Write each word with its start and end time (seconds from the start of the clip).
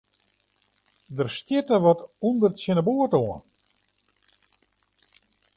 Der 1.15 1.29
stjitte 1.35 1.77
wat 1.83 1.99
ûnder 2.27 2.51
tsjin 2.55 2.77
de 2.79 2.83
boat 2.87 3.13
oan. 3.21 3.41